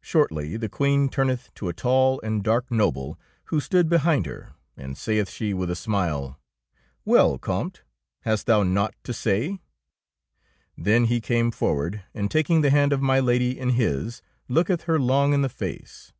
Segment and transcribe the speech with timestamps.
[0.00, 4.96] Shortly the Queen turneth to a tall and dark noble who stood behind her, and
[4.96, 6.38] saith she with a smile,—
[7.04, 7.82] "Well, Comte,
[8.20, 9.58] hast thou naught to say I
[10.78, 15.00] Then he came forward, and taking the hand of my Lady in his, looketh her
[15.00, 16.12] long in the face.